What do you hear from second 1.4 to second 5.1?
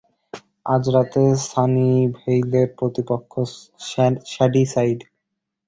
সানিভেইলের প্রতিপক্ষ শ্যাডিসাইড।